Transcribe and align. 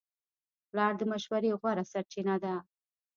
پلار 0.69 0.93
د 0.97 1.01
مشورې 1.11 1.51
غوره 1.59 1.83
سرچینه 1.91 2.35
ده. 2.43 2.55